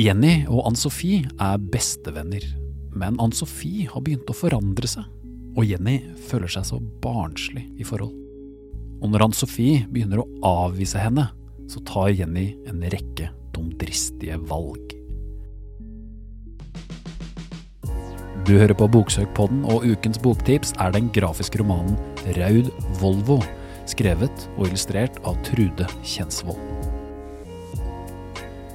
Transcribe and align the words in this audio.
Jenny 0.00 0.46
og 0.48 0.62
Ann-Sofie 0.70 1.26
er 1.36 1.58
bestevenner, 1.72 2.44
men 2.96 3.18
Ann-Sofie 3.20 3.90
har 3.92 4.00
begynt 4.00 4.30
å 4.32 4.36
forandre 4.36 4.88
seg, 4.88 5.04
og 5.52 5.66
Jenny 5.68 5.98
føler 6.30 6.48
seg 6.48 6.64
så 6.64 6.78
barnslig 7.04 7.66
i 7.76 7.84
forhold. 7.84 8.14
Og 9.02 9.12
når 9.12 9.26
Ann-Sofie 9.26 9.82
begynner 9.92 10.22
å 10.22 10.28
avvise 10.48 11.02
henne, 11.02 11.26
så 11.68 11.82
tar 11.84 12.14
Jenny 12.16 12.54
en 12.70 12.80
rekke 12.88 13.28
dumdristige 13.52 14.38
valg. 14.48 14.94
Du 18.48 18.56
hører 18.56 18.74
på 18.74 18.88
Boksøkpodden, 18.96 19.66
og 19.68 19.84
ukens 19.84 20.18
boktips 20.22 20.72
er 20.80 20.96
den 20.96 21.12
grafiske 21.12 21.60
romanen 21.60 22.00
Raud 22.38 22.72
Volvo, 23.02 23.42
skrevet 23.92 24.48
og 24.56 24.70
illustrert 24.70 25.20
av 25.28 25.36
Trude 25.44 25.90
Kjensvold. 26.00 26.81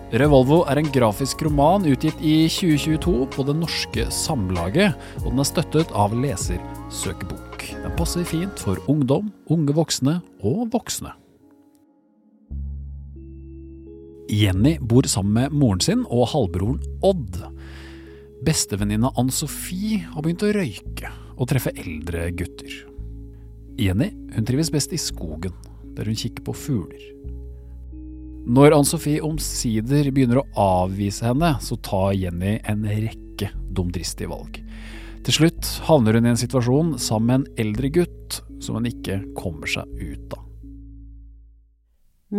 Revolvo 0.08 0.62
er 0.71 0.80
en 0.80 0.88
grafisk 0.88 1.42
roman 1.43 1.84
utgitt 1.84 2.21
i 2.24 2.46
2022 2.48 3.25
på 3.34 3.43
Det 3.43 3.56
Norske 3.60 4.06
Samlaget, 4.15 4.96
og 5.20 5.34
den 5.34 5.42
er 5.43 5.48
støttet 5.50 5.89
av 5.92 6.14
Lesersøkebok. 6.15 7.65
Den 7.84 7.96
passer 8.00 8.24
fint 8.24 8.62
for 8.64 8.79
ungdom, 8.88 9.34
unge 9.51 9.75
voksne 9.75 10.21
og 10.48 10.70
voksne. 10.71 11.12
Jenny 14.32 14.78
bor 14.79 15.04
sammen 15.12 15.36
med 15.42 15.60
moren 15.60 15.84
sin 15.84 16.07
og 16.07 16.29
halvbroren 16.32 16.79
Odd. 17.04 17.43
Bestevenninna 18.48 19.12
Ann-Sofie 19.20 20.06
har 20.07 20.24
begynt 20.24 20.48
å 20.48 20.54
røyke 20.56 21.12
og 21.36 21.51
treffe 21.51 21.76
eldre 21.76 22.29
gutter. 22.32 22.79
Jenny 23.76 24.14
hun 24.37 24.48
trives 24.48 24.71
best 24.71 24.96
i 24.96 25.04
skogen, 25.04 25.51
der 26.00 26.07
hun 26.07 26.15
kikker 26.15 26.48
på 26.48 26.56
fugler. 26.56 27.12
Når 28.47 28.71
Ann-Sofie 28.78 29.19
omsider 29.28 30.07
begynner 30.15 30.39
å 30.39 30.46
avvise 30.86 31.25
henne, 31.28 31.50
så 31.60 31.75
tar 31.83 32.14
Jenny 32.16 32.53
en 32.64 32.86
rekke 32.88 33.50
dumdristige 33.76 34.31
valg. 34.31 34.62
Til 35.28 35.36
slutt 35.36 35.67
havner 35.90 36.16
hun 36.16 36.30
i 36.30 36.31
en 36.31 36.40
situasjon 36.40 36.94
sammen 36.95 37.28
med 37.28 37.42
en 37.42 37.66
eldre 37.66 37.92
gutt 37.92 38.40
som 38.64 38.80
hun 38.80 38.88
ikke 38.88 39.20
kommer 39.36 39.68
seg 39.68 39.92
ut 40.00 40.38
av. 40.38 40.48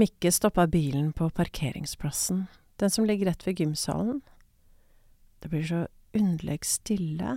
Mikke 0.01 0.33
stoppa 0.33 0.65
bilen 0.73 1.13
på 1.13 1.29
parkeringsplassen, 1.37 2.47
den 2.81 2.93
som 2.93 3.05
ligger 3.05 3.29
rett 3.29 3.45
ved 3.45 3.61
gymsalen. 3.61 4.23
Det 5.45 5.53
blir 5.53 5.69
så 5.69 5.85
underlig 6.17 6.63
stille. 6.65 7.37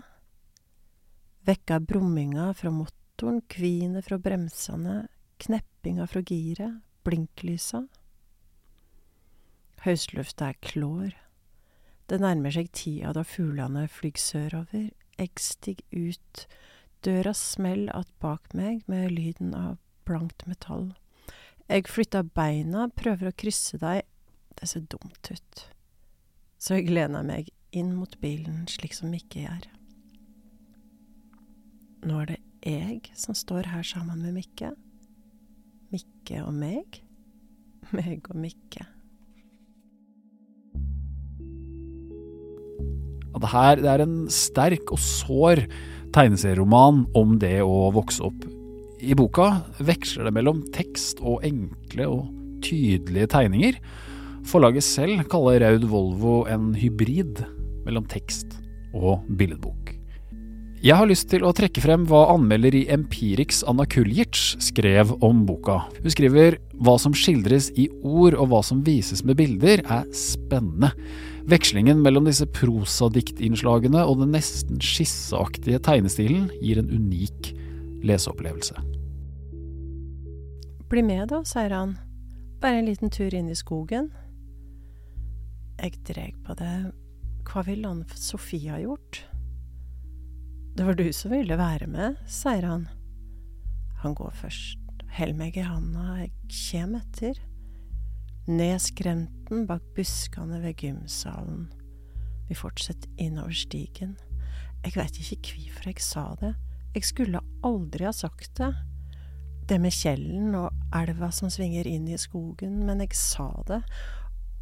Vekka 1.44 1.84
brumminga 1.84 2.54
fra 2.56 2.72
motoren, 2.72 3.44
kvinet 3.52 4.08
fra 4.08 4.16
bremsene, 4.16 5.02
kneppinga 5.44 6.08
fra 6.08 6.24
giret, 6.24 6.80
blinklysa. 7.04 7.90
Høstlufta 9.82 10.52
er 10.52 10.58
klår. 10.62 11.16
Det 12.06 12.20
nærmer 12.22 12.54
seg 12.54 12.70
tida 12.76 13.14
da 13.18 13.24
fuglene 13.26 13.88
flyr 13.90 14.20
sørover. 14.20 14.92
Jeg 15.18 15.42
stig 15.42 15.80
ut. 15.90 16.46
Døra 17.02 17.34
smell 17.34 17.90
att 17.90 18.20
bak 18.20 18.54
meg 18.54 18.84
med 18.86 19.12
lyden 19.12 19.56
av 19.58 19.80
blankt 20.06 20.46
metall. 20.46 20.92
Jeg 21.66 21.88
flytter 21.90 22.28
beina, 22.28 22.90
prøver 22.94 23.32
å 23.32 23.34
krysse 23.34 23.80
dei. 23.82 24.02
Det 24.60 24.70
ser 24.70 24.86
dumt 24.86 25.32
ut. 25.32 25.66
Så 26.62 26.78
jeg 26.78 26.94
lener 26.94 27.26
meg 27.26 27.50
inn 27.74 27.96
mot 27.96 28.20
bilen 28.22 28.68
slik 28.70 28.94
som 28.94 29.10
Mikke 29.10 29.48
gjør. 29.48 29.68
Nå 32.06 32.22
er 32.22 32.34
det 32.36 32.42
jeg 32.62 33.14
som 33.18 33.34
står 33.34 33.72
her 33.74 33.86
sammen 33.88 34.22
med 34.22 34.38
Mikke. 34.38 34.76
Mikke 35.90 36.46
og 36.46 36.54
meg. 36.54 37.02
Meg 37.96 38.30
og 38.30 38.38
Mikke. 38.38 38.86
Ja, 43.42 43.48
det 43.48 43.54
her 43.56 43.80
det 43.82 43.90
er 43.90 44.02
en 44.04 44.18
sterk 44.30 44.92
og 44.94 45.00
sår 45.02 45.64
tegneserieroman 46.14 47.08
om 47.18 47.40
det 47.42 47.62
å 47.64 47.90
vokse 47.96 48.22
opp. 48.22 48.44
I 49.02 49.16
boka 49.18 49.64
veksler 49.82 50.28
det 50.28 50.34
mellom 50.36 50.62
tekst 50.76 51.24
og 51.26 51.42
enkle 51.48 52.06
og 52.06 52.28
tydelige 52.62 53.32
tegninger. 53.34 53.80
Forlaget 54.46 54.86
selv 54.86 55.26
kaller 55.32 55.64
Raud 55.64 55.88
Volvo 55.90 56.36
en 56.46 56.76
hybrid 56.78 57.42
mellom 57.88 58.06
tekst 58.06 58.60
og 58.94 59.26
billedbok. 59.26 59.96
Jeg 60.82 60.98
har 60.98 61.06
lyst 61.06 61.28
til 61.30 61.44
å 61.46 61.52
trekke 61.54 61.78
frem 61.84 62.08
hva 62.10 62.24
anmelder 62.34 62.74
i 62.74 62.88
Empirix 62.90 63.60
Anna 63.70 63.84
Kuljic 63.86 64.40
skrev 64.66 65.12
om 65.22 65.44
boka. 65.46 65.76
Hun 66.02 66.10
skriver 66.10 66.58
hva 66.82 66.96
som 66.98 67.14
skildres 67.14 67.68
i 67.78 67.86
ord 68.02 68.34
og 68.34 68.48
hva 68.50 68.64
som 68.66 68.80
vises 68.82 69.22
med 69.22 69.38
bilder 69.38 69.84
er 69.86 70.08
spennende. 70.18 70.90
Vekslingen 71.54 72.02
mellom 72.02 72.26
disse 72.26 72.50
prosadiktinnslagene 72.58 74.02
og 74.10 74.24
den 74.24 74.34
nesten 74.34 74.82
skisseaktige 74.82 75.78
tegnestilen 75.86 76.50
gir 76.66 76.82
en 76.82 76.90
unik 76.90 77.52
leseopplevelse. 78.02 78.82
Bli 80.90 81.06
med, 81.06 81.28
da, 81.30 81.44
sier 81.46 81.78
han. 81.78 82.00
Bare 82.58 82.82
en 82.82 82.90
liten 82.90 83.14
tur 83.14 83.30
inn 83.30 83.54
i 83.54 83.60
skogen. 83.60 84.10
Jeg 85.78 86.02
dreg 86.10 86.42
på 86.42 86.58
det. 86.58 86.76
Hva 87.46 87.70
ville 87.70 88.00
Sofie 88.18 88.74
ha 88.74 88.82
gjort? 88.82 89.28
Det 90.78 90.86
var 90.88 90.96
du 90.96 91.12
som 91.14 91.34
ville 91.34 91.58
være 91.60 91.88
med, 91.92 92.20
sier 92.32 92.64
han. 92.64 92.86
Han 94.02 94.16
går 94.16 94.32
først, 94.40 94.80
held 95.12 95.36
meg 95.36 95.58
i 95.60 95.66
handa, 95.68 96.22
jeg 96.22 96.32
kjem 96.48 96.96
etter. 97.02 97.42
Ned 98.48 98.80
skrenten 98.82 99.68
bak 99.68 99.84
buskene 99.98 100.62
ved 100.64 100.80
gymsalen. 100.80 101.68
Vi 102.48 102.56
fortsetter 102.56 103.12
innover 103.22 103.54
stigen. 103.56 104.16
Jeg 104.86 104.96
veit 104.96 105.20
ikke 105.20 105.60
hvorfor 105.60 105.92
jeg 105.92 106.02
sa 106.08 106.26
det. 106.40 106.56
Jeg 106.96 107.08
skulle 107.08 107.44
aldri 107.68 108.08
ha 108.08 108.16
sagt 108.16 108.56
det. 108.58 108.72
Det 109.70 109.78
med 109.80 109.94
kjellen 109.96 110.56
og 110.56 110.96
elva 110.96 111.30
som 111.36 111.52
svinger 111.52 111.88
inn 111.88 112.08
i 112.08 112.18
skogen, 112.20 112.82
men 112.88 113.04
jeg 113.04 113.16
sa 113.16 113.52
det, 113.68 113.84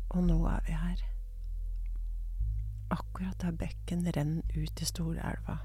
og 0.10 0.26
nå 0.26 0.42
er 0.50 0.62
vi 0.68 0.76
her. 0.78 1.02
Akkurat 2.94 3.38
der 3.42 3.54
bekken 3.58 4.10
renner 4.10 4.58
ut 4.58 4.82
i 4.82 4.90
Storelva. 4.90 5.62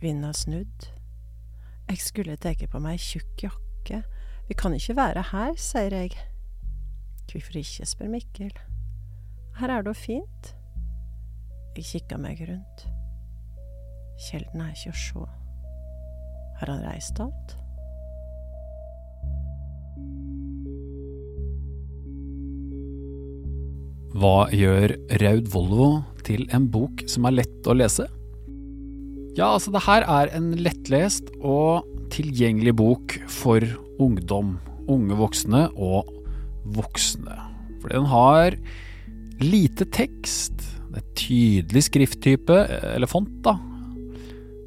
Vinden 0.00 0.24
har 0.24 0.36
snudd. 0.38 0.88
Jeg 1.88 1.98
skulle 1.98 2.36
tatt 2.38 2.62
på 2.70 2.78
meg 2.82 3.00
tjukk 3.02 3.48
jakke. 3.48 4.02
Vi 4.46 4.54
kan 4.54 4.74
ikke 4.76 4.94
være 4.94 5.24
her, 5.32 5.56
sier 5.58 5.94
jeg. 5.94 6.12
Hvorfor 7.28 7.58
ikke, 7.58 7.86
spør 7.88 8.12
Mikkel. 8.12 8.52
Her 9.58 9.72
er 9.74 9.82
det 9.82 9.90
jo 9.90 9.98
fint. 9.98 10.52
Jeg 11.74 11.84
kikker 11.84 12.20
meg 12.22 12.38
rundt. 12.46 12.84
Kjelden 14.28 14.62
er 14.62 14.76
ikke 14.76 14.94
å 14.94 15.00
se. 15.02 15.24
Har 16.60 16.72
han 16.72 16.84
reist 16.86 17.18
alt? 17.22 17.56
Hva 24.18 24.48
gjør 24.54 24.94
Raud 25.22 25.50
Volvo 25.52 25.90
til 26.26 26.46
en 26.54 26.70
bok 26.70 27.04
som 27.10 27.26
er 27.28 27.36
lett 27.42 27.66
å 27.70 27.76
lese? 27.78 28.08
Ja, 29.38 29.52
altså 29.54 29.70
det 29.70 29.84
her 29.84 30.02
er 30.02 30.32
en 30.34 30.50
lettlest 30.58 31.28
og 31.46 31.86
tilgjengelig 32.10 32.72
bok 32.80 33.12
for 33.30 33.62
ungdom, 34.02 34.56
unge 34.90 35.14
voksne 35.14 35.68
og 35.78 36.08
voksne. 36.74 37.36
Fordi 37.78 38.00
den 38.00 38.08
har 38.10 38.56
lite 39.38 39.86
tekst, 39.94 40.64
det 40.90 41.04
er 41.04 41.14
tydelig 41.22 41.84
skrifttype, 41.86 42.58
eller 42.96 43.06
font, 43.06 43.30
da. 43.46 43.54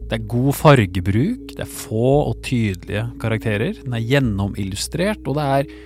Det 0.08 0.22
er 0.22 0.32
god 0.32 0.56
fargebruk, 0.56 1.52
det 1.52 1.66
er 1.66 1.76
få 1.84 2.08
og 2.30 2.40
tydelige 2.48 3.04
karakterer. 3.20 3.76
Den 3.84 4.00
er 4.00 4.08
gjennomillustrert, 4.08 5.28
og 5.28 5.36
det 5.36 5.52
er 5.52 5.78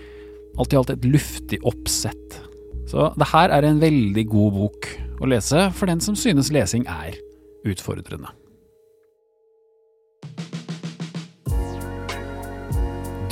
alt 0.62 0.78
i 0.78 0.82
alt 0.84 0.94
et 0.94 1.10
luftig 1.10 1.64
oppsett. 1.66 2.42
Så 2.86 3.10
det 3.18 3.34
her 3.34 3.50
er 3.50 3.66
en 3.66 3.82
veldig 3.82 4.30
god 4.30 4.58
bok 4.62 4.96
å 5.18 5.34
lese 5.34 5.72
for 5.74 5.90
den 5.90 6.06
som 6.06 6.14
synes 6.14 6.54
lesing 6.54 6.86
er 6.86 7.18
utfordrende. 7.66 8.30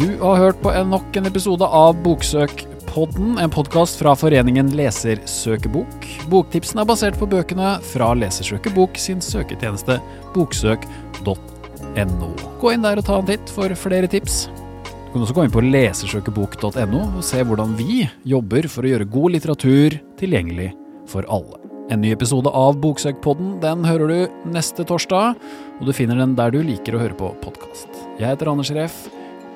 Du 0.04 0.18
har 0.20 0.36
hørt 0.36 0.58
på 0.60 0.72
en 0.76 0.90
nok 0.92 1.16
en 1.16 1.30
episode 1.30 1.64
av 1.64 1.96
Boksøkpodden, 2.04 3.38
en 3.40 3.52
podkast 3.54 3.96
fra 4.02 4.12
foreningen 4.20 4.74
Lesersøkebok. 4.76 6.08
Boktipsen 6.28 6.82
er 6.82 6.88
basert 6.90 7.16
på 7.16 7.28
bøkene 7.32 7.78
fra 7.88 8.10
Lesersøkebok 8.20 9.00
sin 9.00 9.22
søketjeneste 9.24 9.96
boksøk.no. 10.34 12.32
Gå 12.60 12.74
inn 12.74 12.84
der 12.84 13.00
og 13.00 13.08
ta 13.08 13.22
en 13.22 13.30
titt 13.30 13.54
for 13.56 13.72
flere 13.80 14.10
tips. 14.12 14.50
Du 14.90 15.14
kan 15.14 15.24
også 15.24 15.38
gå 15.38 15.48
inn 15.48 15.56
på 15.56 15.64
lesersøkebok.no 15.70 17.06
og 17.06 17.24
se 17.24 17.40
hvordan 17.48 17.80
vi 17.80 18.04
jobber 18.28 18.68
for 18.76 18.84
å 18.84 18.92
gjøre 18.92 19.08
god 19.16 19.38
litteratur 19.38 19.96
tilgjengelig 20.20 20.74
for 21.08 21.24
alle. 21.32 21.64
En 21.96 22.04
ny 22.04 22.12
episode 22.12 22.52
av 22.52 22.76
Boksøkpodden 22.84 23.56
den 23.64 23.88
hører 23.88 24.12
du 24.12 24.52
neste 24.52 24.84
torsdag, 24.84 25.40
og 25.80 25.88
du 25.88 25.96
finner 25.96 26.20
den 26.20 26.36
der 26.36 26.52
du 26.52 26.60
liker 26.60 27.00
å 27.00 27.06
høre 27.06 27.16
på 27.24 27.32
podkast. 27.40 27.88
Jeg 28.20 28.34
heter 28.34 28.52
Anders 28.52 28.76
Reff. 28.76 29.06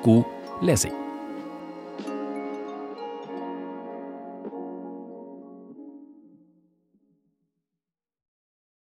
God 0.06 0.37
lesing. 0.60 1.07